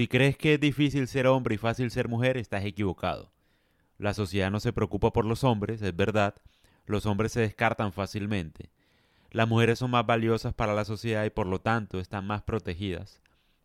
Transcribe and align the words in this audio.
Si 0.00 0.08
crees 0.08 0.38
que 0.38 0.54
es 0.54 0.60
difícil 0.60 1.06
ser 1.08 1.26
hombre 1.26 1.56
y 1.56 1.58
fácil 1.58 1.90
ser 1.90 2.08
mujer, 2.08 2.38
estás 2.38 2.64
equivocado. 2.64 3.30
La 3.98 4.14
sociedad 4.14 4.50
no 4.50 4.58
se 4.58 4.72
preocupa 4.72 5.12
por 5.12 5.26
los 5.26 5.44
hombres, 5.44 5.82
es 5.82 5.94
verdad. 5.94 6.36
Los 6.86 7.04
hombres 7.04 7.32
se 7.32 7.40
descartan 7.42 7.92
fácilmente. 7.92 8.70
Las 9.30 9.46
mujeres 9.46 9.78
son 9.78 9.90
más 9.90 10.06
valiosas 10.06 10.54
para 10.54 10.72
la 10.72 10.86
sociedad 10.86 11.26
y 11.26 11.28
por 11.28 11.46
lo 11.46 11.60
tanto 11.60 12.00
están 12.00 12.26
más 12.26 12.40
protegidas. 12.40 13.20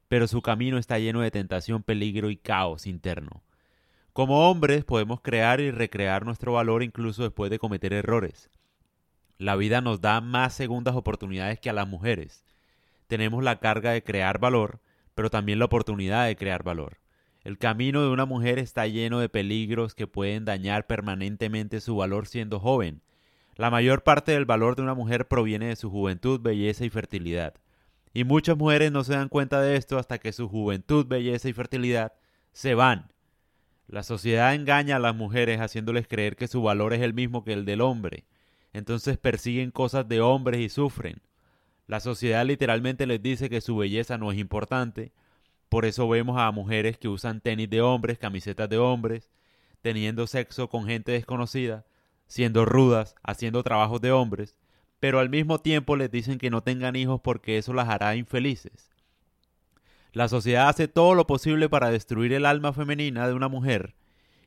Pero 0.10 0.28
su 0.28 0.42
camino 0.42 0.78
está 0.78 1.00
lleno 1.00 1.22
de 1.22 1.32
tentación, 1.32 1.84
peligro 1.84 2.30
y 2.30 2.36
caos 2.36 2.86
interno. 2.86 3.42
Como 4.12 4.50
hombres 4.50 4.84
podemos 4.84 5.22
crear 5.22 5.62
y 5.62 5.72
recrear 5.72 6.26
nuestro 6.26 6.52
valor 6.52 6.84
incluso 6.84 7.24
después 7.24 7.50
de 7.50 7.60
cometer 7.60 7.94
errores. 7.94 8.50
La 9.38 9.56
vida 9.56 9.80
nos 9.80 10.02
da 10.02 10.20
más 10.20 10.54
segundas 10.54 10.98
oportunidades 10.98 11.62
que 11.62 11.70
a 11.70 11.74
las 11.74 11.88
mujeres. 11.88 12.44
Tenemos 13.08 13.42
la 13.42 13.62
carga 13.62 13.92
de 13.92 14.04
crear 14.04 14.38
valor, 14.38 14.82
pero 15.16 15.30
también 15.30 15.60
la 15.60 15.66
oportunidad 15.66 16.28
de 16.28 16.36
crear 16.36 16.64
valor. 16.64 17.00
El 17.44 17.58
camino 17.58 18.02
de 18.02 18.10
una 18.10 18.26
mujer 18.26 18.60
está 18.60 18.88
lleno 18.88 19.20
de 19.20 19.30
peligros 19.30 19.96
que 19.96 20.08
pueden 20.08 20.46
dañar 20.46 20.88
permanentemente 20.88 21.80
su 21.80 21.96
valor 21.96 22.28
siendo 22.28 22.60
joven. 22.60 23.02
La 23.56 23.72
mayor 23.72 24.04
parte 24.04 24.34
del 24.34 24.46
valor 24.46 24.76
de 24.76 24.82
una 24.82 24.94
mujer 24.94 25.28
proviene 25.28 25.68
de 25.68 25.76
su 25.76 25.90
juventud, 25.90 26.42
belleza 26.42 26.86
y 26.86 26.90
fertilidad. 26.90 27.54
Y 28.14 28.24
muchas 28.24 28.58
mujeres 28.58 28.92
no 28.92 29.04
se 29.04 29.14
dan 29.14 29.30
cuenta 29.30 29.62
de 29.62 29.76
esto 29.76 29.98
hasta 29.98 30.18
que 30.18 30.34
su 30.34 30.50
juventud, 30.50 31.06
belleza 31.06 31.48
y 31.48 31.54
fertilidad 31.54 32.14
se 32.52 32.76
van. 32.76 33.12
La 33.88 34.04
sociedad 34.04 34.56
engaña 34.56 34.96
a 34.96 35.00
las 35.00 35.16
mujeres 35.16 35.62
haciéndoles 35.62 36.08
creer 36.08 36.36
que 36.36 36.48
su 36.48 36.62
valor 36.62 36.94
es 36.94 37.02
el 37.02 37.14
mismo 37.14 37.44
que 37.44 37.54
el 37.54 37.66
del 37.66 37.82
hombre. 37.82 38.26
Entonces 38.74 39.18
persiguen 39.18 39.72
cosas 39.72 40.08
de 40.08 40.20
hombres 40.20 40.60
y 40.60 40.70
sufren. 40.70 41.22
La 41.88 42.00
sociedad 42.00 42.46
literalmente 42.46 43.06
les 43.06 43.22
dice 43.22 43.50
que 43.50 43.62
su 43.62 43.78
belleza 43.78 44.18
no 44.18 44.32
es 44.32 44.38
importante, 44.38 45.12
por 45.70 45.86
eso 45.86 46.08
vemos 46.08 46.40
a 46.40 46.52
mujeres 46.52 46.98
que 46.98 47.08
usan 47.08 47.42
tenis 47.42 47.70
de 47.70 47.82
hombres, 47.82 48.18
camisetas 48.18 48.70
de 48.70 48.78
hombres, 48.78 49.32
teniendo 49.82 50.26
sexo 50.26 50.70
con 50.70 50.86
gente 50.86 51.12
desconocida, 51.12 51.86
siendo 52.28 52.66
rudas, 52.66 53.16
haciendo 53.24 53.62
trabajos 53.62 54.02
de 54.02 54.12
hombres, 54.12 54.58
pero 55.00 55.20
al 55.20 55.30
mismo 55.30 55.60
tiempo 55.60 55.96
les 55.96 56.10
dicen 56.10 56.40
que 56.40 56.50
no 56.50 56.64
tengan 56.64 56.96
hijos 56.96 57.22
porque 57.22 57.58
eso 57.58 57.74
las 57.74 57.90
hará 57.90 58.16
infelices. 58.16 58.90
La 60.12 60.28
sociedad 60.28 60.70
hace 60.70 60.88
todo 60.88 61.14
lo 61.14 61.28
posible 61.28 61.70
para 61.70 61.92
destruir 61.92 62.34
el 62.34 62.46
alma 62.46 62.74
femenina 62.74 63.28
de 63.28 63.34
una 63.34 63.50
mujer 63.50 63.96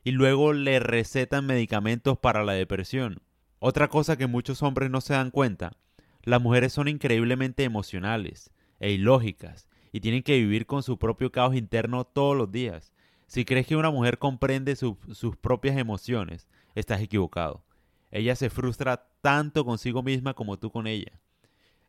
y 0.03 0.11
luego 0.11 0.51
le 0.51 0.79
recetan 0.79 1.45
medicamentos 1.45 2.17
para 2.17 2.43
la 2.43 2.53
depresión. 2.53 3.21
Otra 3.59 3.87
cosa 3.87 4.17
que 4.17 4.27
muchos 4.27 4.63
hombres 4.63 4.89
no 4.89 4.99
se 4.99 5.13
dan 5.13 5.31
cuenta, 5.31 5.73
las 6.23 6.41
mujeres 6.41 6.73
son 6.73 6.87
increíblemente 6.87 7.63
emocionales 7.63 8.51
e 8.79 8.91
ilógicas 8.91 9.67
y 9.91 10.01
tienen 10.01 10.23
que 10.23 10.37
vivir 10.37 10.65
con 10.65 10.83
su 10.83 10.97
propio 10.97 11.31
caos 11.31 11.55
interno 11.55 12.03
todos 12.05 12.35
los 12.35 12.51
días. 12.51 12.93
Si 13.27 13.45
crees 13.45 13.67
que 13.67 13.75
una 13.75 13.91
mujer 13.91 14.17
comprende 14.17 14.75
sus 14.75 14.97
propias 15.37 15.77
emociones, 15.77 16.47
estás 16.75 17.01
equivocado. 17.01 17.63
Ella 18.11 18.35
se 18.35 18.49
frustra 18.49 19.07
tanto 19.21 19.65
consigo 19.65 20.01
misma 20.03 20.33
como 20.33 20.57
tú 20.57 20.71
con 20.71 20.87
ella. 20.87 21.19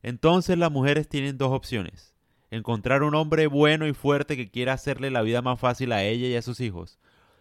Entonces 0.03 0.59
las 0.59 0.71
mujeres 0.71 1.09
tienen 1.09 1.39
dos 1.39 1.53
opciones. 1.53 2.15
Encontrar 2.51 3.03
un 3.03 3.15
hombre 3.15 3.47
bueno 3.47 3.87
y 3.87 3.93
fuerte 3.95 4.37
que 4.37 4.51
quiera 4.51 4.73
hacerle 4.73 5.11
la 5.11 5.23
vida 5.23 5.41
más 5.41 5.61
fácil 5.61 5.93
a 5.93 6.03
ella 6.03 6.27
y 6.27 6.35
a 6.35 6.43
sus 6.43 6.61
hijos, 6.61 6.99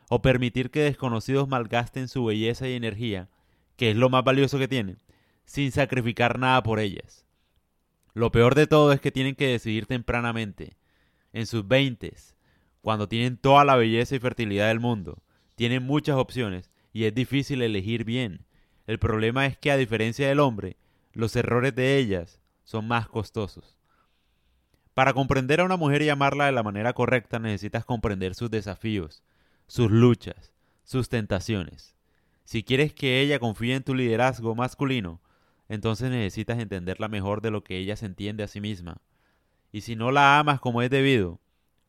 o 0.10 0.22
permitir 0.22 0.70
que 0.70 0.82
desconocidos 0.82 1.48
malgasten 1.48 2.08
su 2.08 2.26
belleza 2.26 2.68
y 2.68 2.74
energía, 2.74 3.30
que 3.76 3.92
es 3.92 3.96
lo 3.96 4.10
más 4.10 4.24
valioso 4.24 4.60
que 4.60 4.68
tienen, 4.68 4.98
sin 5.50 5.72
sacrificar 5.72 6.38
nada 6.38 6.62
por 6.62 6.80
ellas. 6.80 7.26
Lo 8.14 8.32
peor 8.32 8.54
de 8.54 8.68
todo 8.68 8.94
es 8.94 9.02
que 9.02 9.12
tienen 9.12 9.34
que 9.34 9.48
decidir 9.48 9.88
tempranamente, 9.88 10.78
en 11.34 11.48
sus 11.48 11.68
veintes, 11.68 12.36
cuando 12.82 13.08
tienen 13.10 13.36
toda 13.36 13.66
la 13.66 13.76
belleza 13.76 14.16
y 14.16 14.20
fertilidad 14.20 14.68
del 14.68 14.80
mundo. 14.80 15.24
Tienen 15.56 15.82
muchas 15.82 16.18
opciones 16.18 16.70
y 16.94 17.06
es 17.06 17.16
difícil 17.16 17.64
elegir 17.64 18.04
bien. 18.04 18.46
El 18.86 19.00
problema 19.00 19.48
es 19.48 19.58
que 19.58 19.72
a 19.72 19.78
diferencia 19.78 20.28
del 20.28 20.40
hombre, 20.40 20.78
los 21.14 21.36
errores 21.36 21.74
de 21.74 21.98
ellas 21.98 22.40
son 22.64 22.88
más 22.88 23.10
costosos. 23.10 23.80
Para 24.94 25.14
comprender 25.14 25.62
a 25.62 25.66
una 25.66 25.78
mujer 25.78 26.04
y 26.04 26.10
amarla 26.10 26.46
de 26.46 26.52
la 26.52 26.62
manera 26.62 26.94
correcta 26.94 27.40
necesitas 27.40 27.86
comprender 27.86 28.36
sus 28.36 28.52
desafíos, 28.52 29.24
sus 29.66 29.90
luchas, 29.90 30.54
sus 30.84 31.10
tentaciones. 31.10 31.96
Si 32.44 32.62
quieres 32.62 32.94
que 32.94 33.20
ella 33.22 33.40
confíe 33.40 33.74
en 33.74 33.84
tu 33.84 33.96
liderazgo 33.96 34.54
masculino, 34.54 35.20
entonces 35.70 36.10
necesitas 36.10 36.60
entenderla 36.60 37.08
mejor 37.08 37.42
de 37.42 37.52
lo 37.52 37.64
que 37.64 37.78
ella 37.78 37.96
se 37.96 38.08
entiende 38.08 38.44
a 38.44 38.48
sí 38.48 38.60
misma. 38.60 39.02
Y 39.72 39.82
si 39.82 39.96
no 39.96 40.12
la 40.12 40.40
amas 40.40 40.60
como 40.60 40.82
es 40.82 40.90
debido, 40.90 41.40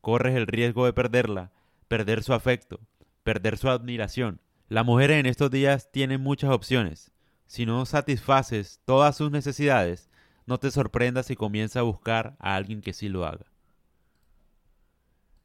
corres 0.01 0.37
el 0.37 0.47
riesgo 0.47 0.85
de 0.85 0.93
perderla, 0.93 1.51
perder 1.89 2.23
su 2.23 2.35
afecto, 2.35 2.81
perder 3.25 3.57
su 3.59 3.69
admiración. 3.71 4.41
Las 4.69 4.85
mujeres 4.85 5.19
en 5.19 5.27
estos 5.27 5.51
días 5.51 5.91
tienen 5.91 6.21
muchas 6.21 6.51
opciones. 6.51 7.11
Si 7.47 7.67
no 7.67 7.85
satisfaces 7.87 8.81
todas 8.85 9.17
sus 9.17 9.31
necesidades, 9.31 10.11
no 10.47 10.59
te 10.59 10.71
sorprendas 10.71 11.27
si 11.27 11.35
comienza 11.35 11.81
a 11.81 11.85
buscar 11.85 12.37
a 12.39 12.55
alguien 12.55 12.83
que 12.83 12.93
sí 12.93 13.09
lo 13.09 13.25
haga. 13.25 13.50